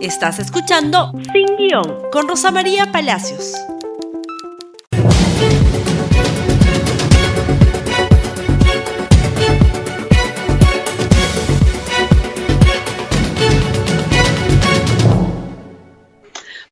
[0.00, 3.52] Estás escuchando Sin Guión con Rosa María Palacios.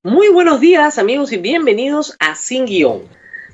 [0.05, 3.09] Muy buenos días amigos y bienvenidos a Sin Guión.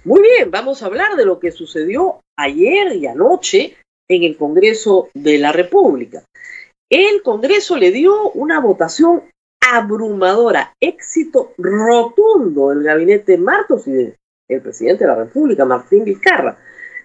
[0.05, 5.09] Muy bien, vamos a hablar de lo que sucedió ayer y anoche en el Congreso
[5.15, 6.25] de la República.
[6.91, 9.32] El Congreso le dio una votación
[9.71, 16.59] abrumadora, éxito rotundo del gabinete Martos y del presidente de la República, Martín Vizcarra.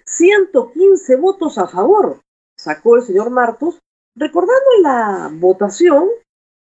[0.06, 2.20] 115 votos a favor
[2.58, 3.80] sacó el señor Martos,
[4.16, 6.10] recordando la votación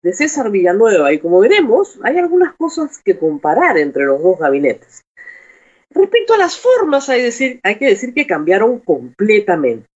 [0.03, 1.13] de César Villanueva.
[1.13, 5.03] Y como veremos, hay algunas cosas que comparar entre los dos gabinetes.
[5.91, 9.87] Respecto a las formas, hay, decir, hay que decir que cambiaron completamente.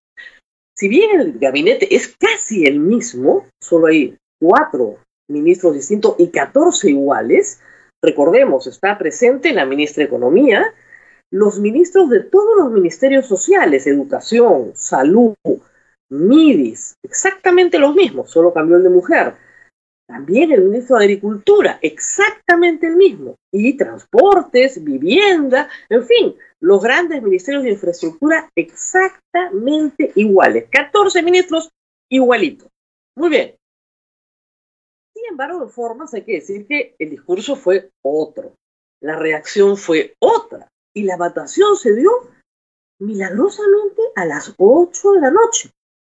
[0.76, 6.90] Si bien el gabinete es casi el mismo, solo hay cuatro ministros distintos y 14
[6.90, 7.60] iguales,
[8.02, 10.74] recordemos, está presente la ministra de Economía,
[11.30, 15.34] los ministros de todos los ministerios sociales, educación, salud,
[16.10, 19.34] MIDIS, exactamente los mismos, solo cambió el de mujer.
[20.06, 23.36] También el ministro de Agricultura, exactamente el mismo.
[23.50, 30.66] Y transportes, vivienda, en fin, los grandes ministerios de infraestructura exactamente iguales.
[30.70, 31.70] 14 ministros
[32.10, 32.68] igualitos.
[33.16, 33.54] Muy bien.
[35.34, 38.54] Embargo, en formas hay que decir que el discurso fue otro.
[39.00, 40.68] La reacción fue otra.
[40.94, 42.10] Y la votación se dio
[43.00, 45.70] milagrosamente a las 8 de la noche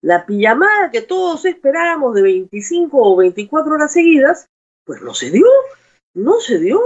[0.03, 4.47] la pijamada que todos esperábamos de 25 o 24 horas seguidas,
[4.85, 5.47] pues no se dio,
[6.15, 6.81] no se dio.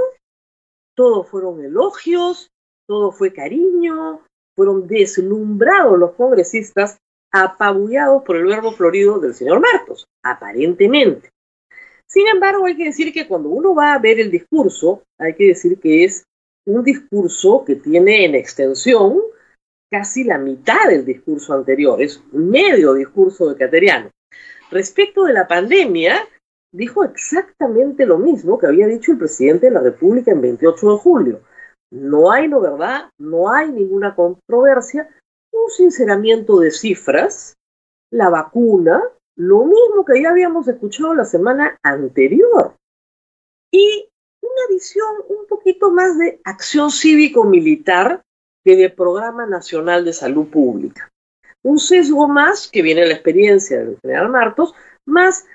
[0.94, 2.50] Todos fueron elogios,
[2.86, 4.20] todo fue cariño,
[4.56, 6.98] fueron deslumbrados los congresistas,
[7.32, 11.30] apabullados por el verbo florido del señor Martos, aparentemente.
[12.10, 15.46] Sin embargo, hay que decir que cuando uno va a ver el discurso, hay que
[15.46, 16.24] decir que es
[16.66, 19.20] un discurso que tiene en extensión
[19.88, 24.10] casi la mitad del discurso anterior, es medio discurso de Cateriano.
[24.70, 26.28] Respecto de la pandemia,
[26.72, 30.98] dijo exactamente lo mismo que había dicho el presidente de la República en 28 de
[30.98, 31.40] julio.
[31.92, 35.08] No hay verdad, no hay ninguna controversia,
[35.52, 37.54] un sinceramiento de cifras,
[38.12, 39.02] la vacuna,
[39.40, 42.76] lo mismo que ya habíamos escuchado la semana anterior.
[43.72, 44.06] Y
[44.42, 48.22] una visión un poquito más de acción cívico-militar
[48.62, 51.08] que de Programa Nacional de Salud Pública.
[51.62, 54.74] Un sesgo más que viene la experiencia del general Martos,
[55.06, 55.46] más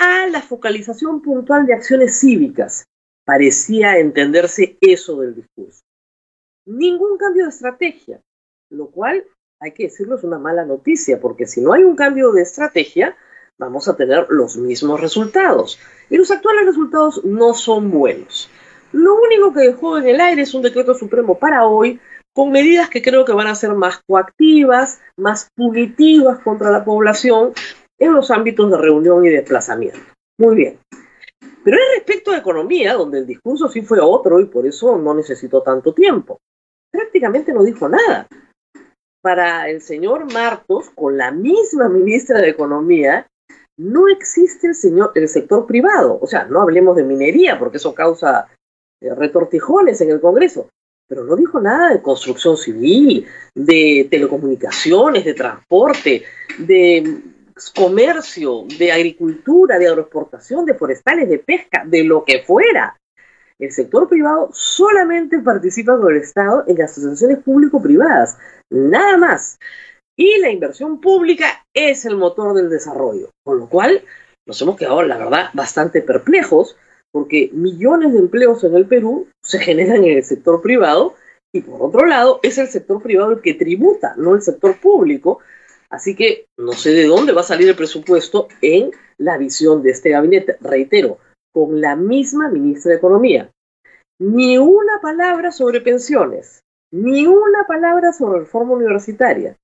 [0.00, 2.84] a la focalización puntual de acciones cívicas.
[3.24, 5.82] Parecía entenderse eso del discurso.
[6.66, 8.20] Ningún cambio de estrategia,
[8.70, 9.24] lo cual,
[9.60, 13.16] hay que decirlo, es una mala noticia, porque si no hay un cambio de estrategia,
[13.58, 15.78] vamos a tener los mismos resultados.
[16.08, 18.50] Y los actuales resultados no son buenos.
[18.92, 22.00] Lo único que dejó en el aire es un decreto supremo para hoy
[22.32, 27.52] con medidas que creo que van a ser más coactivas, más punitivas contra la población
[27.98, 30.00] en los ámbitos de reunión y desplazamiento.
[30.38, 30.78] Muy bien.
[31.62, 35.12] Pero es respecto a economía, donde el discurso sí fue otro y por eso no
[35.12, 36.38] necesitó tanto tiempo.
[36.90, 38.26] Prácticamente no dijo nada.
[39.22, 43.26] Para el señor Martos, con la misma ministra de Economía,
[43.76, 46.18] no existe el, señor, el sector privado.
[46.20, 48.48] O sea, no hablemos de minería, porque eso causa
[49.00, 50.68] eh, retortijones en el Congreso
[51.10, 56.22] pero no dijo nada de construcción civil, de telecomunicaciones, de transporte,
[56.56, 57.20] de
[57.74, 62.96] comercio, de agricultura, de agroexportación, de forestales, de pesca, de lo que fuera.
[63.60, 68.38] El sector privado solamente participa con el Estado en las asociaciones público-privadas,
[68.70, 69.58] nada más.
[70.18, 74.02] Y la inversión pública es el motor del desarrollo, con lo cual
[74.46, 76.76] nos hemos quedado, la verdad, bastante perplejos
[77.12, 81.14] porque millones de empleos en el Perú se generan en el sector privado
[81.52, 85.40] y por otro lado es el sector privado el que tributa, no el sector público.
[85.90, 89.90] Así que no sé de dónde va a salir el presupuesto en la visión de
[89.90, 90.56] este gabinete.
[90.60, 91.18] Reitero,
[91.52, 93.50] con la misma ministra de Economía.
[94.20, 96.62] Ni una palabra sobre pensiones,
[96.92, 99.56] ni una palabra sobre reforma universitaria,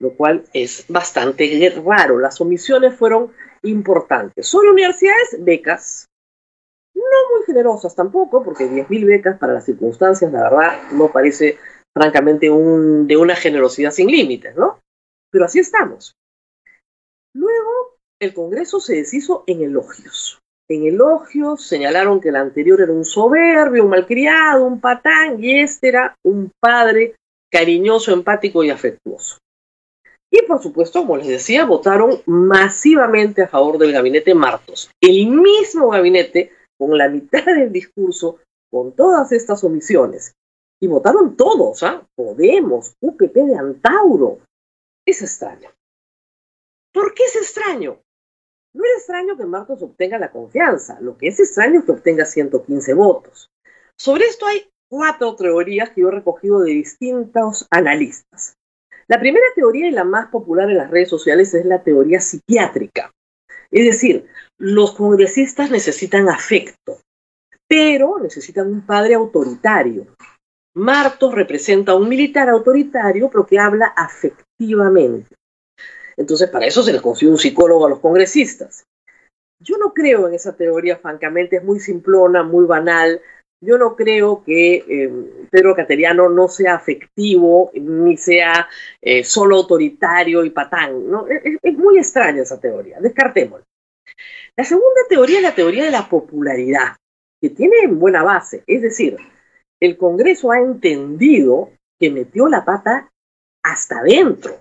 [0.00, 2.18] lo cual es bastante raro.
[2.18, 3.32] Las omisiones fueron
[3.62, 4.48] importantes.
[4.48, 6.06] Sobre universidades, becas,
[6.94, 7.02] no
[7.36, 11.58] muy generosas tampoco, porque 10.000 becas para las circunstancias, la verdad, no parece
[11.96, 14.80] francamente de una generosidad sin límites, ¿no?
[15.30, 16.16] Pero así estamos.
[17.32, 20.40] Luego, el Congreso se deshizo en elogios.
[20.70, 25.88] En elogios señalaron que el anterior era un soberbio, un malcriado, un patán, y este
[25.88, 27.16] era un padre
[27.50, 29.38] cariñoso, empático y afectuoso.
[30.30, 34.90] Y por supuesto, como les decía, votaron masivamente a favor del gabinete Martos.
[35.00, 38.38] El mismo gabinete, con la mitad del discurso,
[38.70, 40.34] con todas estas omisiones.
[40.80, 42.06] Y votaron todos, ¿ah?
[42.14, 44.40] Podemos, UPP de Antauro.
[45.06, 45.70] Es extraño.
[46.92, 47.98] ¿Por qué es extraño?
[48.74, 52.24] No es extraño que Martos obtenga la confianza, lo que es extraño es que obtenga
[52.24, 53.50] 115 votos.
[53.96, 58.54] Sobre esto hay cuatro teorías que yo he recogido de distintos analistas.
[59.06, 63.10] La primera teoría y la más popular en las redes sociales es la teoría psiquiátrica.
[63.70, 64.26] Es decir,
[64.58, 67.00] los congresistas necesitan afecto,
[67.66, 70.06] pero necesitan un padre autoritario.
[70.74, 75.34] Martos representa a un militar autoritario, pero que habla afectivamente.
[76.18, 78.84] Entonces, para eso se les consigue un psicólogo a los congresistas.
[79.60, 83.20] Yo no creo en esa teoría, francamente, es muy simplona, muy banal.
[83.60, 88.68] Yo no creo que eh, Pedro Cateriano no sea afectivo, ni sea
[89.00, 91.08] eh, solo autoritario y patán.
[91.08, 91.26] ¿no?
[91.28, 93.64] Es, muy extraña esa teoría, descartémosla.
[94.56, 96.96] La segunda teoría es la teoría de la popularidad,
[97.40, 98.64] que tiene buena base.
[98.66, 99.16] Es decir,
[99.80, 101.70] el Congreso ha entendido
[102.00, 103.08] que metió la pata
[103.62, 104.60] hasta adentro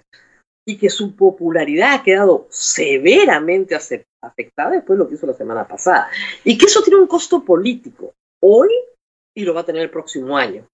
[0.68, 5.66] y que su popularidad ha quedado severamente afectada después de lo que hizo la semana
[5.66, 6.10] pasada.
[6.44, 8.70] Y que eso tiene un costo político hoy
[9.34, 10.68] y lo va a tener el próximo año.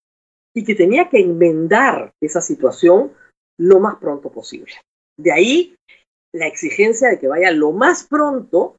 [0.56, 3.14] Y que tenía que enmendar esa situación
[3.60, 4.74] lo más pronto posible.
[5.16, 5.76] De ahí
[6.34, 8.78] la exigencia de que vaya lo más pronto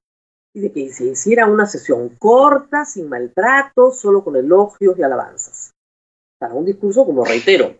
[0.52, 5.70] y de que se hiciera una sesión corta, sin maltratos, solo con elogios y alabanzas.
[6.40, 7.76] Para un discurso, como reitero,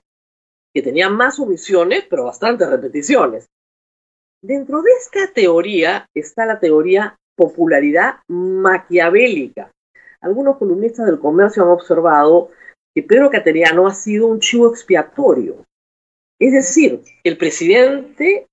[0.75, 3.47] que tenía más omisiones, pero bastantes repeticiones.
[4.43, 9.71] Dentro de esta teoría está la teoría popularidad maquiavélica.
[10.21, 12.51] Algunos columnistas del comercio han observado
[12.95, 15.65] que Pedro Cateriano ha sido un chivo expiatorio.
[16.41, 18.47] Es decir, el presidente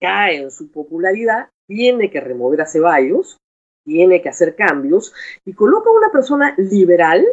[0.00, 3.38] cae en su popularidad, tiene que remover a Ceballos,
[3.84, 5.12] tiene que hacer cambios
[5.44, 7.26] y coloca a una persona liberal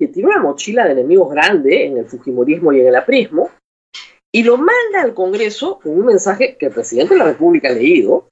[0.00, 3.50] que tiene una mochila de enemigos grande en el Fujimorismo y en el aprismo,
[4.32, 7.72] y lo manda al Congreso con un mensaje que el presidente de la República ha
[7.72, 8.26] leído,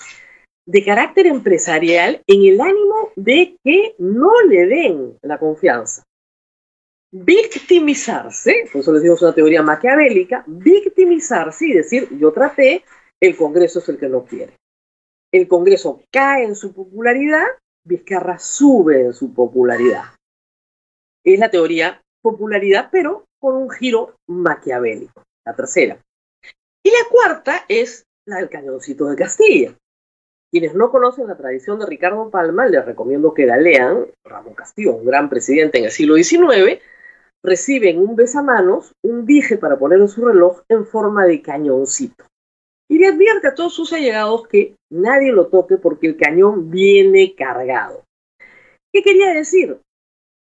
[0.66, 6.04] de carácter empresarial, en el ánimo de que no le den la confianza.
[7.12, 12.82] Victimizarse, por eso les digo es una teoría maquiavélica, victimizarse y decir, yo traté,
[13.20, 14.54] el Congreso es el que no quiere.
[15.30, 17.44] El Congreso cae en su popularidad,
[17.84, 20.04] Vizcarra sube en su popularidad
[21.34, 25.98] es la teoría popularidad, pero con un giro maquiavélico, la tercera.
[26.82, 29.74] Y la cuarta es la del cañoncito de Castilla.
[30.50, 34.06] Quienes no conocen la tradición de Ricardo Palma, les recomiendo que la lean.
[34.24, 36.80] Ramón Castillo, un gran presidente en el siglo XIX,
[37.42, 42.24] recibe en un besamanos un dije para poner en su reloj en forma de cañoncito.
[42.90, 47.34] Y le advierte a todos sus allegados que nadie lo toque porque el cañón viene
[47.36, 48.04] cargado.
[48.90, 49.78] ¿Qué quería decir?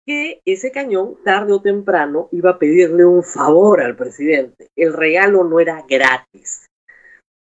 [0.08, 4.70] Que ese cañón, tarde o temprano, iba a pedirle un favor al presidente.
[4.78, 6.66] El regalo no era gratis.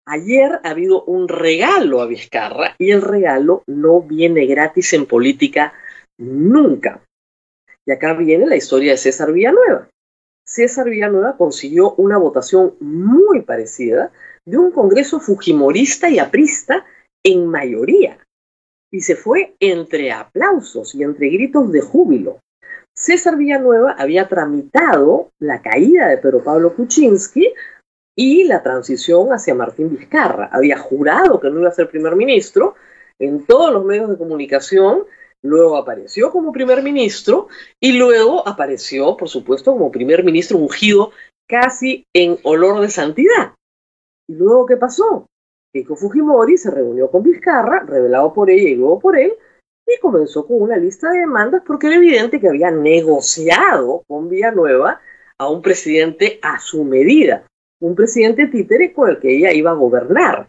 [0.07, 5.75] Ayer ha habido un regalo a Vizcarra y el regalo no viene gratis en política
[6.17, 7.03] nunca.
[7.85, 9.91] Y acá viene la historia de César Villanueva.
[10.47, 14.13] César Villanueva consiguió una votación muy parecida
[14.47, 16.87] de un Congreso fujimorista y aprista
[17.23, 18.19] en mayoría.
[18.91, 22.39] Y se fue entre aplausos y entre gritos de júbilo.
[22.97, 27.53] César Villanueva había tramitado la caída de Pedro Pablo Kuczynski
[28.17, 30.49] y la transición hacia Martín Vizcarra.
[30.51, 32.75] Había jurado que no iba a ser primer ministro
[33.19, 35.05] en todos los medios de comunicación,
[35.43, 37.49] luego apareció como primer ministro
[37.79, 41.13] y luego apareció, por supuesto, como primer ministro ungido
[41.47, 43.53] casi en olor de santidad.
[44.27, 45.27] ¿Y luego qué pasó?
[45.75, 49.35] Keiko Fujimori se reunió con Vizcarra, revelado por ella y luego por él,
[49.87, 55.01] y comenzó con una lista de demandas porque era evidente que había negociado con Villanueva
[55.39, 57.47] a un presidente a su medida,
[57.81, 60.49] un presidente títere con el que ella iba a gobernar.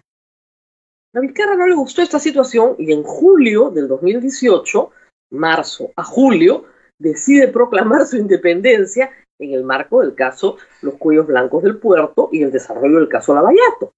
[1.13, 4.91] A Vizcarra no le gustó esta situación y en julio del 2018,
[5.31, 6.65] marzo a julio,
[6.99, 12.43] decide proclamar su independencia en el marco del caso Los Cuellos Blancos del Puerto y
[12.43, 13.93] el desarrollo del caso Lavallato.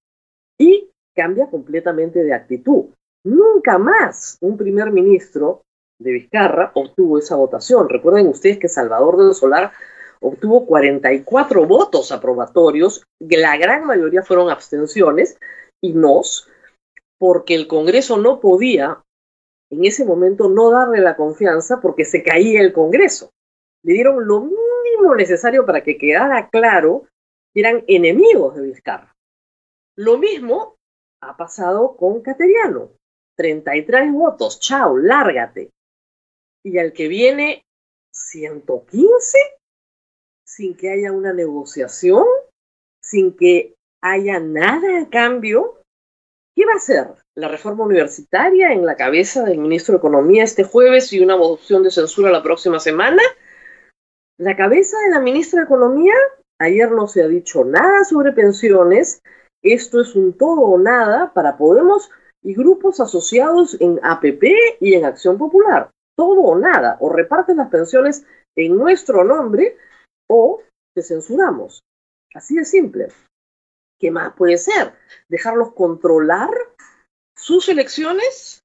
[0.58, 2.86] Y cambia completamente de actitud.
[3.24, 5.62] Nunca más un primer ministro
[5.98, 7.88] de Vizcarra obtuvo esa votación.
[7.88, 9.72] Recuerden ustedes que Salvador del Solar
[10.20, 15.38] obtuvo 44 votos aprobatorios, la gran mayoría fueron abstenciones
[15.82, 16.48] y nos,
[17.18, 19.02] porque el Congreso no podía
[19.70, 23.30] en ese momento no darle la confianza porque se caía el Congreso.
[23.82, 27.06] Le dieron lo mínimo necesario para que quedara claro
[27.54, 29.14] que eran enemigos de Vizcarra.
[29.96, 30.76] Lo mismo
[31.22, 32.90] ha pasado con Cateriano.
[33.36, 35.70] 33 votos, chao, lárgate.
[36.64, 37.64] Y al que viene
[38.12, 39.38] 115,
[40.44, 42.24] sin que haya una negociación,
[43.02, 45.82] sin que haya nada a cambio,
[46.54, 47.06] ¿qué va a hacer?
[47.34, 51.82] ¿La reforma universitaria en la cabeza del ministro de Economía este jueves y una moción
[51.82, 53.22] de censura la próxima semana?
[54.38, 56.14] La cabeza de la ministra de Economía,
[56.58, 59.22] ayer no se ha dicho nada sobre pensiones,
[59.62, 62.10] esto es un todo o nada para Podemos
[62.42, 64.44] y grupos asociados en APP
[64.80, 65.90] y en Acción Popular.
[66.16, 68.24] Todo o nada, o reparten las pensiones
[68.56, 69.76] en nuestro nombre
[70.28, 70.62] o
[70.94, 71.82] te censuramos.
[72.34, 73.08] Así de simple.
[73.98, 74.94] ¿Qué más puede ser?
[75.28, 76.50] ¿Dejarlos controlar
[77.36, 78.60] sus elecciones?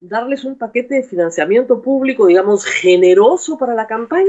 [0.00, 4.28] ¿Darles un paquete de financiamiento público, digamos, generoso para la campaña?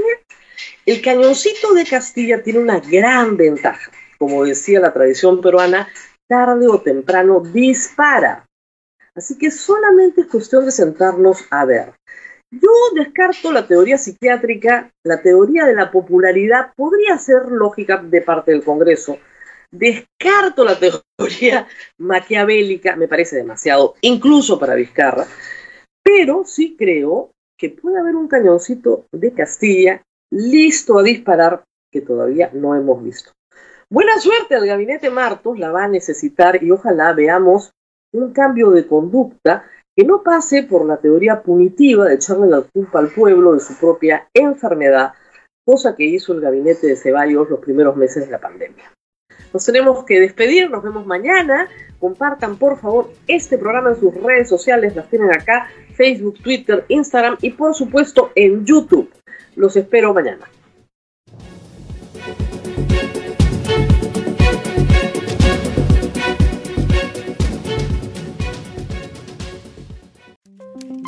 [0.86, 3.92] El cañoncito de Castilla tiene una gran ventaja.
[4.18, 5.90] Como decía la tradición peruana,
[6.28, 8.46] tarde o temprano dispara.
[9.15, 11.93] Así que solamente es cuestión de sentarnos a ver.
[12.51, 18.51] Yo descarto la teoría psiquiátrica, la teoría de la popularidad podría ser lógica de parte
[18.51, 19.17] del Congreso.
[19.72, 21.67] Descarto la teoría
[21.98, 25.25] maquiavélica, me parece demasiado, incluso para Vizcarra,
[26.03, 32.50] pero sí creo que puede haber un cañoncito de Castilla listo a disparar que todavía
[32.53, 33.31] no hemos visto.
[33.89, 37.72] Buena suerte al gabinete Martos, la va a necesitar y ojalá veamos
[38.17, 43.00] un cambio de conducta que no pase por la teoría punitiva de echarle la culpa
[43.00, 45.13] al pueblo de su propia enfermedad,
[45.65, 48.91] cosa que hizo el gabinete de Ceballos los primeros meses de la pandemia.
[49.53, 51.69] Nos tenemos que despedir, nos vemos mañana.
[52.00, 57.38] Compartan por favor este programa en sus redes sociales, las tienen acá, Facebook, Twitter, Instagram
[57.41, 59.10] y por supuesto en YouTube.
[59.55, 60.45] Los espero mañana.